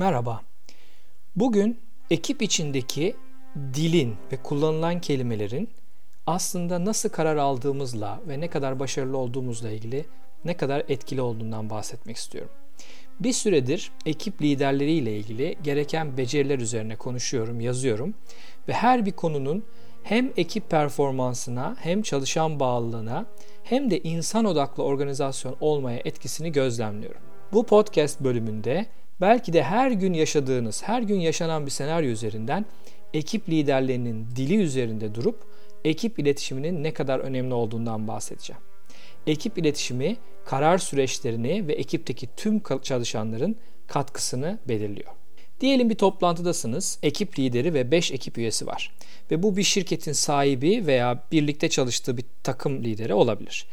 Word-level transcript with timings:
Merhaba. 0.00 0.40
Bugün 1.36 1.80
ekip 2.10 2.42
içindeki 2.42 3.16
dilin 3.74 4.16
ve 4.32 4.36
kullanılan 4.36 5.00
kelimelerin 5.00 5.68
aslında 6.26 6.84
nasıl 6.84 7.08
karar 7.08 7.36
aldığımızla 7.36 8.20
ve 8.28 8.40
ne 8.40 8.48
kadar 8.48 8.80
başarılı 8.80 9.16
olduğumuzla 9.16 9.70
ilgili 9.70 10.04
ne 10.44 10.56
kadar 10.56 10.84
etkili 10.88 11.20
olduğundan 11.20 11.70
bahsetmek 11.70 12.16
istiyorum. 12.16 12.50
Bir 13.20 13.32
süredir 13.32 13.92
ekip 14.06 14.42
liderleriyle 14.42 15.16
ilgili 15.16 15.56
gereken 15.62 16.16
beceriler 16.16 16.58
üzerine 16.58 16.96
konuşuyorum, 16.96 17.60
yazıyorum 17.60 18.14
ve 18.68 18.72
her 18.72 19.06
bir 19.06 19.12
konunun 19.12 19.64
hem 20.02 20.32
ekip 20.36 20.70
performansına 20.70 21.76
hem 21.80 22.02
çalışan 22.02 22.60
bağlılığına 22.60 23.26
hem 23.64 23.90
de 23.90 24.00
insan 24.00 24.44
odaklı 24.44 24.82
organizasyon 24.82 25.56
olmaya 25.60 26.00
etkisini 26.04 26.52
gözlemliyorum. 26.52 27.20
Bu 27.52 27.66
podcast 27.66 28.20
bölümünde 28.20 28.86
belki 29.20 29.52
de 29.52 29.62
her 29.62 29.90
gün 29.90 30.12
yaşadığınız, 30.12 30.82
her 30.82 31.02
gün 31.02 31.20
yaşanan 31.20 31.66
bir 31.66 31.70
senaryo 31.70 32.10
üzerinden 32.10 32.66
ekip 33.14 33.48
liderlerinin 33.48 34.26
dili 34.36 34.56
üzerinde 34.56 35.14
durup 35.14 35.44
ekip 35.84 36.18
iletişiminin 36.18 36.82
ne 36.82 36.92
kadar 36.92 37.18
önemli 37.18 37.54
olduğundan 37.54 38.08
bahsedeceğim. 38.08 38.62
Ekip 39.26 39.58
iletişimi 39.58 40.16
karar 40.44 40.78
süreçlerini 40.78 41.68
ve 41.68 41.72
ekipteki 41.72 42.28
tüm 42.36 42.62
çalışanların 42.82 43.56
katkısını 43.86 44.58
belirliyor. 44.68 45.10
Diyelim 45.60 45.90
bir 45.90 45.94
toplantıdasınız, 45.94 46.98
ekip 47.02 47.38
lideri 47.38 47.74
ve 47.74 47.90
5 47.90 48.12
ekip 48.12 48.38
üyesi 48.38 48.66
var. 48.66 48.94
Ve 49.30 49.42
bu 49.42 49.56
bir 49.56 49.62
şirketin 49.62 50.12
sahibi 50.12 50.86
veya 50.86 51.24
birlikte 51.32 51.68
çalıştığı 51.68 52.16
bir 52.16 52.24
takım 52.42 52.84
lideri 52.84 53.14
olabilir 53.14 53.66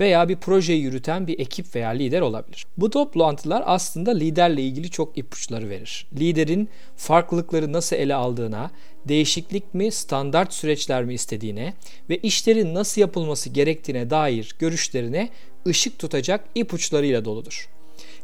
veya 0.00 0.28
bir 0.28 0.36
projeyi 0.36 0.82
yürüten 0.82 1.26
bir 1.26 1.38
ekip 1.38 1.74
veya 1.74 1.88
lider 1.88 2.20
olabilir. 2.20 2.66
Bu 2.76 2.90
toplantılar 2.90 3.62
aslında 3.66 4.10
liderle 4.10 4.62
ilgili 4.62 4.90
çok 4.90 5.18
ipuçları 5.18 5.68
verir. 5.70 6.06
Liderin 6.18 6.68
farklılıkları 6.96 7.72
nasıl 7.72 7.96
ele 7.96 8.14
aldığına, 8.14 8.70
değişiklik 9.08 9.74
mi, 9.74 9.92
standart 9.92 10.52
süreçler 10.52 11.04
mi 11.04 11.14
istediğine 11.14 11.74
ve 12.10 12.16
işlerin 12.16 12.74
nasıl 12.74 13.00
yapılması 13.00 13.50
gerektiğine 13.50 14.10
dair 14.10 14.56
görüşlerine 14.58 15.28
ışık 15.66 15.98
tutacak 15.98 16.44
ipuçlarıyla 16.54 17.24
doludur. 17.24 17.68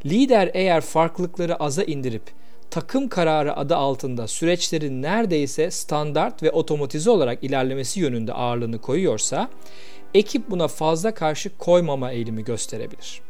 Lider 0.06 0.50
eğer 0.54 0.80
farklılıkları 0.80 1.56
aza 1.56 1.82
indirip 1.82 2.22
takım 2.70 3.08
kararı 3.08 3.56
adı 3.56 3.76
altında 3.76 4.28
süreçlerin 4.28 5.02
neredeyse 5.02 5.70
standart 5.70 6.42
ve 6.42 6.50
otomatize 6.50 7.10
olarak 7.10 7.44
ilerlemesi 7.44 8.00
yönünde 8.00 8.32
ağırlığını 8.32 8.78
koyuyorsa 8.78 9.50
ekip 10.14 10.50
buna 10.50 10.68
fazla 10.68 11.14
karşı 11.14 11.58
koymama 11.58 12.12
eğilimi 12.12 12.44
gösterebilir. 12.44 13.20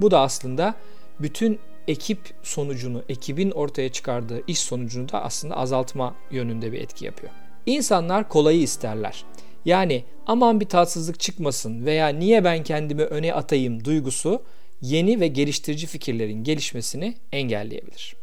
Bu 0.00 0.10
da 0.10 0.20
aslında 0.20 0.74
bütün 1.20 1.58
ekip 1.88 2.18
sonucunu, 2.42 3.02
ekibin 3.08 3.50
ortaya 3.50 3.88
çıkardığı 3.88 4.42
iş 4.46 4.58
sonucunu 4.58 5.08
da 5.08 5.22
aslında 5.22 5.56
azaltma 5.56 6.14
yönünde 6.30 6.72
bir 6.72 6.80
etki 6.80 7.04
yapıyor. 7.04 7.32
İnsanlar 7.66 8.28
kolayı 8.28 8.60
isterler. 8.60 9.24
Yani 9.64 10.04
aman 10.26 10.60
bir 10.60 10.66
tatsızlık 10.68 11.20
çıkmasın 11.20 11.86
veya 11.86 12.08
niye 12.08 12.44
ben 12.44 12.62
kendimi 12.62 13.02
öne 13.02 13.34
atayım 13.34 13.84
duygusu 13.84 14.42
yeni 14.80 15.20
ve 15.20 15.26
geliştirici 15.26 15.86
fikirlerin 15.86 16.44
gelişmesini 16.44 17.14
engelleyebilir. 17.32 18.16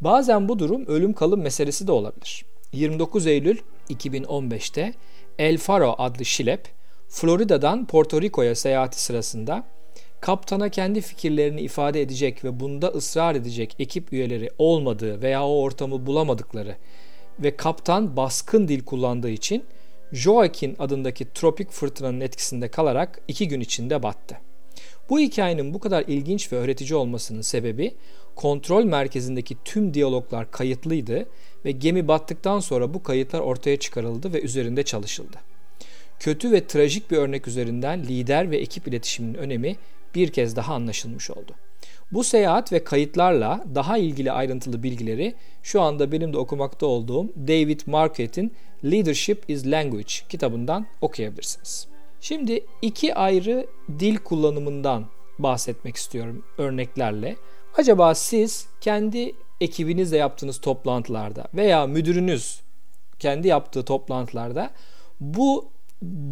Bazen 0.00 0.48
bu 0.48 0.58
durum 0.58 0.86
ölüm 0.86 1.12
kalım 1.12 1.40
meselesi 1.40 1.86
de 1.86 1.92
olabilir. 1.92 2.44
29 2.72 3.26
Eylül 3.26 3.58
2015'te 3.90 4.94
El 5.38 5.58
Faro 5.58 5.94
adlı 5.98 6.24
şilep 6.24 6.68
Florida'dan 7.10 7.86
Porto 7.86 8.22
Rico'ya 8.22 8.54
seyahati 8.54 9.02
sırasında 9.02 9.64
kaptana 10.20 10.68
kendi 10.68 11.00
fikirlerini 11.00 11.60
ifade 11.60 12.02
edecek 12.02 12.44
ve 12.44 12.60
bunda 12.60 12.88
ısrar 12.88 13.34
edecek 13.34 13.76
ekip 13.78 14.12
üyeleri 14.12 14.50
olmadığı 14.58 15.22
veya 15.22 15.46
o 15.46 15.62
ortamı 15.62 16.06
bulamadıkları 16.06 16.76
ve 17.38 17.56
kaptan 17.56 18.16
baskın 18.16 18.68
dil 18.68 18.84
kullandığı 18.84 19.30
için 19.30 19.64
Joaquin 20.12 20.76
adındaki 20.78 21.32
tropik 21.34 21.70
fırtınanın 21.70 22.20
etkisinde 22.20 22.68
kalarak 22.68 23.20
iki 23.28 23.48
gün 23.48 23.60
içinde 23.60 24.02
battı. 24.02 24.36
Bu 25.10 25.18
hikayenin 25.18 25.74
bu 25.74 25.80
kadar 25.80 26.04
ilginç 26.06 26.52
ve 26.52 26.56
öğretici 26.56 26.94
olmasının 26.94 27.42
sebebi 27.42 27.94
kontrol 28.36 28.84
merkezindeki 28.84 29.56
tüm 29.64 29.94
diyaloglar 29.94 30.50
kayıtlıydı 30.50 31.26
ve 31.64 31.70
gemi 31.70 32.08
battıktan 32.08 32.60
sonra 32.60 32.94
bu 32.94 33.02
kayıtlar 33.02 33.40
ortaya 33.40 33.76
çıkarıldı 33.76 34.32
ve 34.32 34.40
üzerinde 34.40 34.82
çalışıldı. 34.82 35.49
Kötü 36.20 36.52
ve 36.52 36.66
trajik 36.66 37.10
bir 37.10 37.16
örnek 37.16 37.48
üzerinden 37.48 38.02
lider 38.02 38.50
ve 38.50 38.56
ekip 38.56 38.88
iletişiminin 38.88 39.34
önemi 39.34 39.76
bir 40.14 40.32
kez 40.32 40.56
daha 40.56 40.74
anlaşılmış 40.74 41.30
oldu. 41.30 41.54
Bu 42.12 42.24
seyahat 42.24 42.72
ve 42.72 42.84
kayıtlarla 42.84 43.64
daha 43.74 43.98
ilgili 43.98 44.32
ayrıntılı 44.32 44.82
bilgileri 44.82 45.34
şu 45.62 45.80
anda 45.80 46.12
benim 46.12 46.32
de 46.32 46.38
okumakta 46.38 46.86
olduğum 46.86 47.28
David 47.36 47.80
Marquette'in 47.86 48.52
Leadership 48.84 49.44
is 49.48 49.66
Language 49.66 50.12
kitabından 50.28 50.86
okuyabilirsiniz. 51.00 51.86
Şimdi 52.20 52.64
iki 52.82 53.14
ayrı 53.14 53.66
dil 53.98 54.16
kullanımından 54.16 55.06
bahsetmek 55.38 55.96
istiyorum 55.96 56.44
örneklerle. 56.58 57.36
Acaba 57.76 58.14
siz 58.14 58.66
kendi 58.80 59.32
ekibinizle 59.60 60.16
yaptığınız 60.16 60.60
toplantılarda 60.60 61.48
veya 61.54 61.86
müdürünüz 61.86 62.60
kendi 63.18 63.48
yaptığı 63.48 63.84
toplantılarda 63.84 64.70
bu 65.20 65.70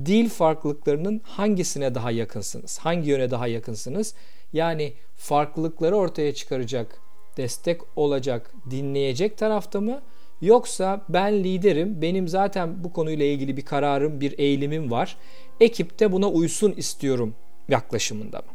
dil 0.07 0.29
farklılıklarının 0.29 1.21
hangisine 1.25 1.95
daha 1.95 2.11
yakınsınız? 2.11 2.79
Hangi 2.79 3.11
yöne 3.11 3.31
daha 3.31 3.47
yakınsınız? 3.47 4.15
Yani 4.53 4.93
farklılıkları 5.17 5.97
ortaya 5.97 6.35
çıkaracak, 6.35 7.01
destek 7.37 7.81
olacak, 7.97 8.53
dinleyecek 8.71 9.39
tarafta 9.39 9.81
mı? 9.81 10.03
Yoksa 10.41 11.05
ben 11.09 11.45
liderim, 11.45 12.03
benim 12.03 12.29
zaten 12.29 12.85
bu 12.85 12.93
konuyla 12.93 13.27
ilgili 13.27 13.57
bir 13.57 13.65
kararım, 13.65 14.21
bir 14.21 14.39
eğilimim 14.39 14.91
var. 14.91 15.17
Ekipte 15.61 16.13
buna 16.13 16.29
uysun 16.29 16.73
istiyorum 16.73 17.35
yaklaşımında 17.69 18.39
mı? 18.39 18.53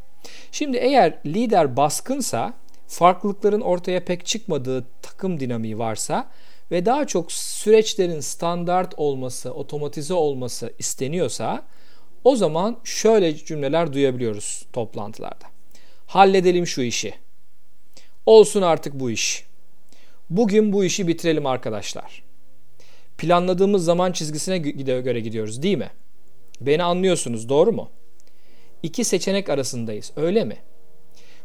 Şimdi 0.51 0.78
eğer 0.78 1.19
lider 1.25 1.78
baskınsa, 1.78 2.53
farklılıkların 2.88 3.62
ortaya 3.62 4.06
pek 4.06 4.25
çıkmadığı 4.25 4.85
takım 5.01 5.40
dinamiği 5.40 5.80
varsa 5.80 6.30
ve 6.73 6.85
daha 6.85 7.07
çok 7.07 7.31
süreçlerin 7.31 8.19
standart 8.19 8.94
olması, 8.97 9.53
otomatize 9.53 10.13
olması 10.13 10.73
isteniyorsa 10.79 11.66
o 12.23 12.35
zaman 12.35 12.78
şöyle 12.84 13.35
cümleler 13.35 13.94
duyabiliyoruz 13.94 14.66
toplantılarda. 14.73 15.45
Halledelim 16.06 16.67
şu 16.67 16.81
işi. 16.81 17.13
Olsun 18.25 18.62
artık 18.62 18.94
bu 18.94 19.12
iş. 19.12 19.45
Bugün 20.29 20.73
bu 20.73 20.85
işi 20.85 21.07
bitirelim 21.07 21.45
arkadaşlar. 21.45 22.23
Planladığımız 23.17 23.85
zaman 23.85 24.12
çizgisine 24.12 24.57
göre 24.57 25.19
gidiyoruz 25.19 25.63
değil 25.63 25.78
mi? 25.78 25.89
Beni 26.62 26.83
anlıyorsunuz 26.83 27.50
doğru 27.50 27.72
mu? 27.72 27.89
İki 28.83 29.03
seçenek 29.03 29.50
arasındayız 29.50 30.12
öyle 30.16 30.45
mi? 30.45 30.57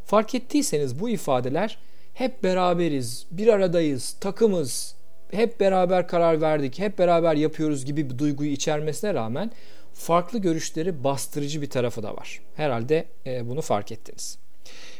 Fark 0.04 0.34
ettiyseniz 0.34 1.00
bu 1.00 1.08
ifadeler 1.08 1.78
hep 2.14 2.44
beraberiz, 2.44 3.26
bir 3.30 3.48
aradayız, 3.48 4.16
takımız, 4.20 4.97
hep 5.30 5.60
beraber 5.60 6.08
karar 6.08 6.40
verdik, 6.40 6.78
hep 6.78 6.98
beraber 6.98 7.34
yapıyoruz 7.34 7.84
gibi 7.84 8.10
bir 8.10 8.18
duyguyu 8.18 8.50
içermesine 8.50 9.14
rağmen 9.14 9.50
farklı 9.94 10.38
görüşleri 10.38 11.04
bastırıcı 11.04 11.62
bir 11.62 11.70
tarafı 11.70 12.02
da 12.02 12.16
var. 12.16 12.40
Herhalde 12.54 13.08
e, 13.26 13.48
bunu 13.48 13.62
fark 13.62 13.92
ettiniz. 13.92 14.38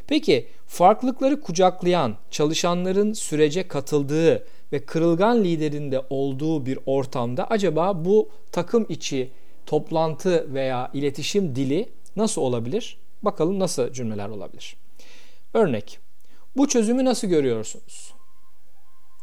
Peki 0.07 0.47
farklılıkları 0.67 1.41
kucaklayan, 1.41 2.17
çalışanların 2.31 3.13
sürece 3.13 3.69
katıldığı 3.69 4.47
ve 4.73 4.79
kırılgan 4.87 5.45
liderinde 5.45 6.03
olduğu 6.11 6.67
bir 6.67 6.79
ortamda 6.87 7.47
acaba 7.47 8.05
bu 8.05 8.29
takım 8.53 8.87
içi 8.89 9.31
toplantı 9.67 10.55
veya 10.55 10.91
iletişim 10.95 11.57
dili 11.57 11.89
nasıl 12.17 12.43
olabilir? 12.43 12.99
Bakalım 13.23 13.59
nasıl 13.59 13.93
cümleler 13.93 14.29
olabilir. 14.29 14.77
Örnek, 15.55 15.99
bu 16.57 16.69
çözümü 16.69 17.05
nasıl 17.05 17.29
görüyorsunuz? 17.29 18.18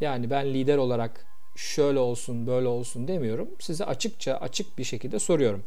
Yani 0.01 0.29
ben 0.29 0.53
lider 0.53 0.77
olarak 0.77 1.25
şöyle 1.55 1.99
olsun 1.99 2.47
böyle 2.47 2.67
olsun 2.67 3.07
demiyorum. 3.07 3.49
Size 3.59 3.85
açıkça 3.85 4.35
açık 4.35 4.77
bir 4.77 4.83
şekilde 4.83 5.19
soruyorum. 5.19 5.63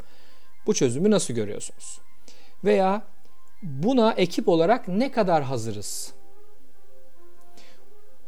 Bu 0.66 0.74
çözümü 0.74 1.10
nasıl 1.10 1.34
görüyorsunuz? 1.34 2.00
Veya 2.64 3.02
buna 3.62 4.12
ekip 4.12 4.48
olarak 4.48 4.88
ne 4.88 5.12
kadar 5.12 5.42
hazırız? 5.42 6.12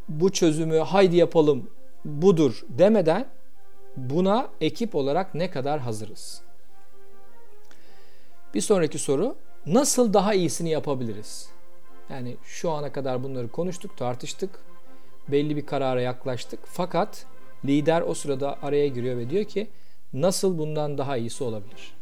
Bu 0.09 0.33
çözümü 0.33 0.79
haydi 0.79 1.17
yapalım 1.17 1.71
budur 2.05 2.65
demeden 2.69 3.27
buna 3.97 4.49
ekip 4.61 4.95
olarak 4.95 5.35
ne 5.35 5.51
kadar 5.51 5.81
hazırız? 5.81 6.43
Bir 8.55 8.61
sonraki 8.61 8.99
soru 8.99 9.37
nasıl 9.67 10.13
daha 10.13 10.35
iyisini 10.35 10.71
yapabiliriz? 10.71 11.49
Yani 12.11 12.37
şu 12.45 12.71
ana 12.71 12.93
kadar 12.93 13.23
bunları 13.23 13.49
konuştuk, 13.49 13.97
tartıştık 13.97 14.51
belli 15.29 15.57
bir 15.57 15.67
karara 15.67 16.01
yaklaştık. 16.01 16.61
Fakat 16.65 17.27
lider 17.65 18.03
o 18.03 18.15
sırada 18.15 18.59
araya 18.63 18.89
giriyor 18.89 19.17
ve 19.17 19.31
diyor 19.31 19.45
ki 19.45 19.67
nasıl 20.13 20.59
bundan 20.59 20.99
daha 20.99 21.17
iyisi 21.17 21.45
olabilir? 21.45 21.93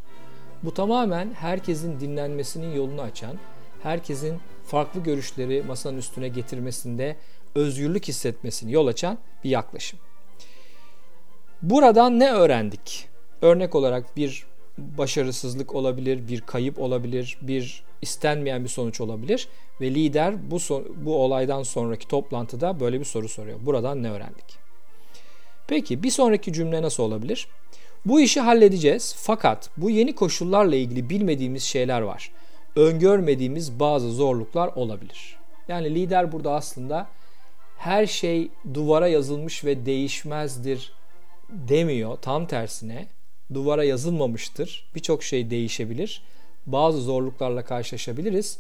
Bu 0.63 0.75
tamamen 0.75 1.33
herkesin 1.35 2.01
dinlenmesinin 2.01 2.77
yolunu 2.77 3.01
açan, 3.03 3.37
herkesin 3.83 4.39
farklı 4.67 5.03
görüşleri 5.03 5.63
masanın 5.63 5.99
üstüne 5.99 6.29
getirmesinde 6.29 7.17
özgürlük 7.55 8.09
hissetmesini 8.09 8.73
yol 8.73 8.87
açan 8.87 9.19
bir 9.45 9.51
yaklaşım. 9.51 9.99
Buradan 11.63 12.19
ne 12.19 12.33
öğrendik? 12.33 13.09
Örnek 13.43 13.75
olarak 13.75 14.17
bir 14.17 14.47
başarısızlık 14.79 15.75
olabilir, 15.75 16.29
bir 16.29 16.41
kayıp 16.41 16.79
olabilir, 16.79 17.39
bir 17.43 17.83
istenmeyen 18.03 18.65
bir 18.65 18.69
sonuç 18.69 19.01
olabilir 19.01 19.49
ve 19.81 19.95
lider 19.95 20.51
bu 20.51 20.59
bu 20.97 21.17
olaydan 21.17 21.63
sonraki 21.63 22.09
toplantıda 22.09 22.81
böyle 22.81 23.01
bir 23.01 23.05
soru 23.05 23.29
soruyor. 23.29 23.59
Buradan 23.63 24.03
ne 24.03 24.11
öğrendik? 24.11 24.59
Peki 25.67 26.03
bir 26.03 26.11
sonraki 26.11 26.53
cümle 26.53 26.83
nasıl 26.83 27.03
olabilir? 27.03 27.49
Bu 28.07 28.21
işi 28.21 28.41
halledeceğiz 28.41 29.15
fakat 29.19 29.71
bu 29.77 29.91
yeni 29.91 30.15
koşullarla 30.15 30.77
ilgili 30.77 31.11
bilmediğimiz 31.11 31.63
şeyler 31.63 32.01
var. 32.01 32.33
Öngörmediğimiz 32.77 33.81
bazı 33.81 34.13
zorluklar 34.13 34.69
olabilir. 34.69 35.39
Yani 35.69 35.95
lider 35.95 36.33
burada 36.33 36.53
aslında 36.53 37.07
her 37.79 38.07
şey 38.07 38.49
duvara 38.75 39.09
yazılmış 39.09 39.65
ve 39.65 39.87
değişmezdir 39.87 40.93
demiyor. 41.49 42.17
Tam 42.17 42.47
tersine 42.47 43.07
duvara 43.55 43.85
yazılmamıştır. 43.85 44.85
Birçok 44.95 45.23
şey 45.23 45.51
değişebilir. 45.51 46.23
Bazı 46.67 47.01
zorluklarla 47.01 47.65
karşılaşabiliriz. 47.65 48.59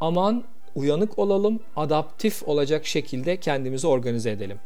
Aman 0.00 0.44
uyanık 0.74 1.18
olalım, 1.18 1.60
adaptif 1.76 2.48
olacak 2.48 2.86
şekilde 2.86 3.36
kendimizi 3.36 3.86
organize 3.86 4.30
edelim. 4.30 4.58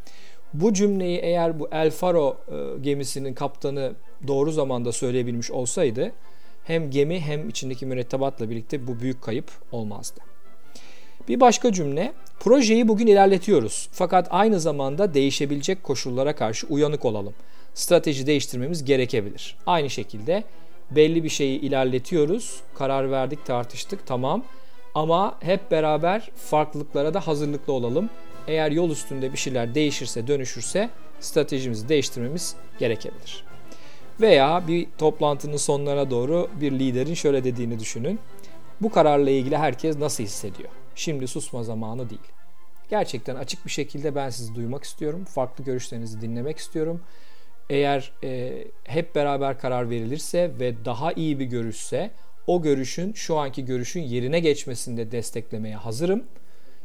Bu 0.55 0.73
cümleyi 0.73 1.19
eğer 1.19 1.61
bu 1.61 1.69
El 1.73 1.91
Faro 1.91 2.37
e, 2.49 2.79
gemisinin 2.81 3.35
kaptanı 3.35 3.93
doğru 4.27 4.53
zamanda 4.53 4.93
söyleyebilmiş 4.93 5.51
olsaydı 5.51 6.13
hem 6.65 6.91
gemi 6.91 7.21
hem 7.21 7.49
içindeki 7.49 7.87
mürettebatla 7.87 8.51
birlikte 8.51 8.87
bu 8.87 9.01
büyük 9.01 9.23
kayıp 9.23 9.51
olmazdı. 9.73 10.21
Bir 11.29 11.41
başka 11.41 11.73
cümle, 11.73 12.13
projeyi 12.41 12.89
bugün 12.89 13.07
ilerletiyoruz 13.07 13.89
fakat 13.93 14.27
aynı 14.31 14.61
zamanda 14.61 15.15
değişebilecek 15.15 15.83
koşullara 15.83 16.35
karşı 16.37 16.67
uyanık 16.67 17.05
olalım. 17.05 17.35
Strateji 17.75 18.27
değiştirmemiz 18.27 18.85
gerekebilir. 18.85 19.57
Aynı 19.67 19.91
şekilde 19.91 20.45
belli 20.91 21.25
bir 21.25 21.29
şeyi 21.29 21.61
ilerletiyoruz, 21.61 22.61
karar 22.75 23.11
verdik, 23.11 23.47
tartıştık, 23.47 24.07
tamam. 24.07 24.45
Ama 24.95 25.39
hep 25.41 25.71
beraber 25.71 26.31
farklılıklara 26.37 27.15
da 27.15 27.27
hazırlıklı 27.27 27.73
olalım. 27.73 28.11
Eğer 28.47 28.71
yol 28.71 28.91
üstünde 28.91 29.33
bir 29.33 29.39
şeyler 29.39 29.75
değişirse, 29.75 30.27
dönüşürse 30.27 30.91
stratejimizi 31.21 31.89
değiştirmemiz 31.89 32.57
gerekebilir. 32.79 33.45
Veya 34.21 34.63
bir 34.69 34.87
toplantının 34.99 35.57
sonlarına 35.57 36.11
doğru 36.11 36.49
bir 36.61 36.73
liderin 36.73 37.15
şöyle 37.15 37.45
dediğini 37.45 37.81
düşünün. 37.81 38.19
Bu 38.81 38.91
kararla 38.91 39.31
ilgili 39.31 39.57
herkes 39.57 39.99
nasıl 39.99 40.25
hissediyor? 40.25 40.69
Şimdi 40.95 41.29
susma 41.29 41.63
zamanı 41.63 42.11
değil. 42.11 42.21
Gerçekten 42.91 43.37
açık 43.37 43.67
bir 43.67 43.71
şekilde 43.71 44.15
ben 44.15 44.31
sizi 44.31 44.55
duymak 44.55 44.85
istiyorum. 44.85 45.25
Farklı 45.25 45.65
görüşlerinizi 45.65 46.21
dinlemek 46.21 46.59
istiyorum. 46.59 47.01
Eğer 47.71 48.13
e, 48.25 48.65
hep 48.85 49.15
beraber 49.15 49.59
karar 49.59 49.91
verilirse 49.91 50.51
ve 50.61 50.85
daha 50.85 51.13
iyi 51.13 51.39
bir 51.39 51.45
görüşse 51.45 52.11
o 52.47 52.63
görüşün 52.63 53.13
şu 53.13 53.37
anki 53.39 53.65
görüşün 53.65 54.03
yerine 54.03 54.41
geçmesinde 54.41 55.13
desteklemeye 55.13 55.77
hazırım. 55.77 56.25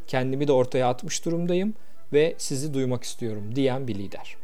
Kendimi 0.07 0.47
de 0.47 0.51
ortaya 0.51 0.89
atmış 0.89 1.25
durumdayım 1.25 1.73
ve 2.13 2.35
sizi 2.37 2.73
duymak 2.73 3.03
istiyorum 3.03 3.55
diyen 3.55 3.87
bir 3.87 3.95
lider. 3.95 4.35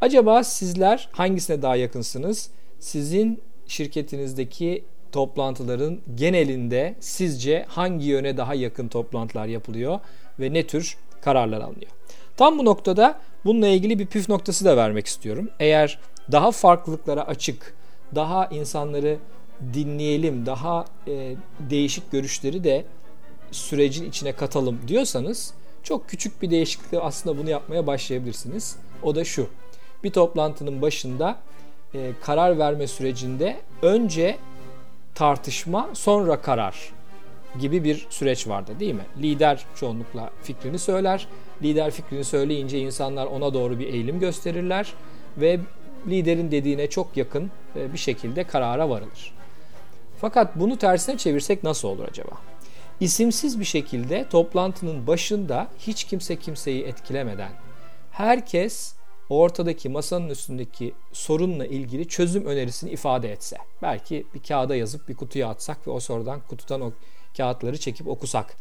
Acaba 0.00 0.44
sizler 0.44 1.08
hangisine 1.12 1.62
daha 1.62 1.76
yakınsınız? 1.76 2.50
Sizin 2.78 3.42
şirketinizdeki 3.66 4.84
toplantıların 5.12 6.00
genelinde 6.14 6.94
sizce 7.00 7.64
hangi 7.68 8.06
yöne 8.06 8.36
daha 8.36 8.54
yakın 8.54 8.88
toplantılar 8.88 9.46
yapılıyor 9.46 10.00
ve 10.40 10.52
ne 10.52 10.66
tür 10.66 10.96
kararlar 11.20 11.60
alınıyor? 11.60 11.90
Tam 12.40 12.58
bu 12.58 12.64
noktada 12.64 13.18
bununla 13.44 13.68
ilgili 13.68 13.98
bir 13.98 14.06
püf 14.06 14.28
noktası 14.28 14.64
da 14.64 14.76
vermek 14.76 15.06
istiyorum. 15.06 15.50
Eğer 15.58 15.98
daha 16.32 16.50
farklılıklara 16.50 17.22
açık, 17.22 17.74
daha 18.14 18.46
insanları 18.46 19.18
dinleyelim, 19.74 20.46
daha 20.46 20.84
e, 21.06 21.36
değişik 21.70 22.12
görüşleri 22.12 22.64
de 22.64 22.84
sürecin 23.50 24.08
içine 24.08 24.32
katalım 24.32 24.78
diyorsanız 24.88 25.54
çok 25.82 26.08
küçük 26.08 26.42
bir 26.42 26.50
değişiklikle 26.50 27.00
aslında 27.00 27.38
bunu 27.38 27.50
yapmaya 27.50 27.86
başlayabilirsiniz. 27.86 28.76
O 29.02 29.14
da 29.14 29.24
şu. 29.24 29.46
Bir 30.04 30.10
toplantının 30.10 30.82
başında 30.82 31.36
e, 31.94 32.12
karar 32.22 32.58
verme 32.58 32.86
sürecinde 32.86 33.56
önce 33.82 34.38
tartışma 35.14 35.90
sonra 35.94 36.40
karar 36.40 36.92
gibi 37.58 37.84
bir 37.84 38.06
süreç 38.10 38.48
vardı 38.48 38.72
değil 38.80 38.94
mi? 38.94 39.06
Lider 39.18 39.64
çoğunlukla 39.74 40.30
fikrini 40.42 40.78
söyler. 40.78 41.26
Lider 41.62 41.90
fikrini 41.90 42.24
söyleyince 42.24 42.78
insanlar 42.78 43.26
ona 43.26 43.54
doğru 43.54 43.78
bir 43.78 43.86
eğilim 43.86 44.20
gösterirler 44.20 44.92
ve 45.36 45.60
liderin 46.08 46.50
dediğine 46.50 46.86
çok 46.86 47.16
yakın 47.16 47.50
e, 47.76 47.92
bir 47.92 47.98
şekilde 47.98 48.44
karara 48.44 48.88
varılır. 48.90 49.34
Fakat 50.20 50.56
bunu 50.56 50.78
tersine 50.78 51.18
çevirsek 51.18 51.64
nasıl 51.64 51.88
olur 51.88 52.04
acaba? 52.08 52.32
İsimsiz 53.00 53.60
bir 53.60 53.64
şekilde 53.64 54.28
toplantının 54.28 55.06
başında 55.06 55.68
hiç 55.78 56.04
kimse 56.04 56.36
kimseyi 56.36 56.84
etkilemeden 56.84 57.50
herkes 58.10 58.94
ortadaki 59.28 59.88
masanın 59.88 60.28
üstündeki 60.28 60.94
sorunla 61.12 61.66
ilgili 61.66 62.08
çözüm 62.08 62.46
önerisini 62.46 62.90
ifade 62.90 63.32
etse. 63.32 63.56
Belki 63.82 64.26
bir 64.34 64.42
kağıda 64.42 64.76
yazıp 64.76 65.08
bir 65.08 65.14
kutuya 65.14 65.48
atsak 65.48 65.86
ve 65.86 65.90
o 65.90 66.00
sorudan 66.00 66.40
kutudan 66.48 66.80
o 66.80 66.92
kağıtları 67.36 67.78
çekip 67.78 68.08
okusak. 68.08 68.56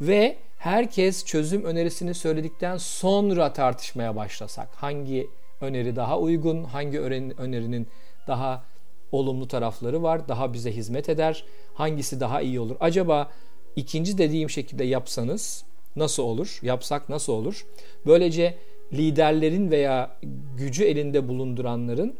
Ve 0.00 0.36
herkes 0.58 1.24
çözüm 1.24 1.64
önerisini 1.64 2.14
söyledikten 2.14 2.76
sonra 2.76 3.52
tartışmaya 3.52 4.16
başlasak. 4.16 4.68
Hangi 4.76 5.30
öneri 5.60 5.96
daha 5.96 6.18
uygun, 6.18 6.64
hangi 6.64 7.00
önerinin 7.00 7.88
daha 8.26 8.64
olumlu 9.12 9.48
tarafları 9.48 10.02
var, 10.02 10.28
daha 10.28 10.52
bize 10.52 10.72
hizmet 10.72 11.08
eder, 11.08 11.44
hangisi 11.74 12.20
daha 12.20 12.40
iyi 12.40 12.60
olur? 12.60 12.76
Acaba 12.80 13.30
ikinci 13.76 14.18
dediğim 14.18 14.50
şekilde 14.50 14.84
yapsanız 14.84 15.64
nasıl 15.96 16.22
olur? 16.22 16.58
Yapsak 16.62 17.08
nasıl 17.08 17.32
olur? 17.32 17.66
Böylece 18.06 18.58
liderlerin 18.92 19.70
veya 19.70 20.16
gücü 20.56 20.84
elinde 20.84 21.28
bulunduranların 21.28 22.14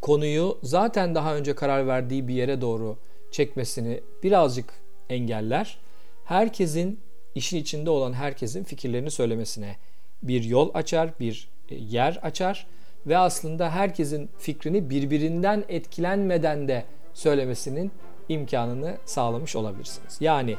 konuyu 0.00 0.58
zaten 0.62 1.14
daha 1.14 1.36
önce 1.36 1.54
karar 1.54 1.86
verdiği 1.86 2.28
bir 2.28 2.34
yere 2.34 2.60
doğru 2.60 2.96
çekmesini 3.30 4.00
birazcık 4.22 4.85
engeller. 5.10 5.78
Herkesin 6.24 7.00
işin 7.34 7.56
içinde 7.56 7.90
olan 7.90 8.12
herkesin 8.12 8.64
fikirlerini 8.64 9.10
söylemesine 9.10 9.76
bir 10.22 10.44
yol 10.44 10.70
açar, 10.74 11.20
bir 11.20 11.48
e, 11.68 11.74
yer 11.74 12.18
açar 12.22 12.66
ve 13.06 13.18
aslında 13.18 13.70
herkesin 13.70 14.30
fikrini 14.38 14.90
birbirinden 14.90 15.64
etkilenmeden 15.68 16.68
de 16.68 16.84
söylemesinin 17.14 17.92
imkanını 18.28 18.96
sağlamış 19.04 19.56
olabilirsiniz. 19.56 20.16
Yani 20.20 20.56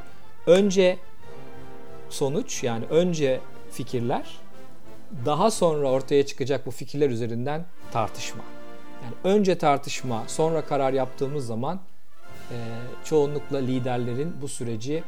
önce 0.47 0.97
sonuç 2.09 2.63
yani 2.63 2.85
önce 2.85 3.39
fikirler 3.71 4.39
daha 5.25 5.51
sonra 5.51 5.91
ortaya 5.91 6.25
çıkacak 6.25 6.65
bu 6.65 6.71
fikirler 6.71 7.09
üzerinden 7.09 7.65
tartışma. 7.91 8.43
Yani 9.03 9.35
önce 9.35 9.57
tartışma, 9.57 10.23
sonra 10.27 10.65
karar 10.65 10.93
yaptığımız 10.93 11.45
zaman 11.45 11.79
çoğunlukla 13.03 13.57
liderlerin 13.57 14.41
bu 14.41 14.47
süreci 14.47 15.03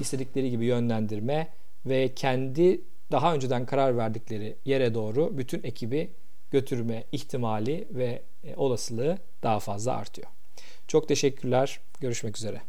istedikleri 0.00 0.50
gibi 0.50 0.64
yönlendirme 0.64 1.48
ve 1.86 2.14
kendi 2.14 2.80
daha 3.12 3.34
önceden 3.34 3.66
karar 3.66 3.96
verdikleri 3.96 4.56
yere 4.64 4.94
doğru 4.94 5.38
bütün 5.38 5.62
ekibi 5.62 6.10
götürme 6.50 7.04
ihtimali 7.12 7.88
ve 7.90 8.22
e, 8.44 8.54
olasılığı 8.56 9.18
daha 9.42 9.60
fazla 9.60 9.96
artıyor. 9.96 10.28
Çok 10.88 11.08
teşekkürler. 11.08 11.80
Görüşmek 12.00 12.36
üzere. 12.36 12.60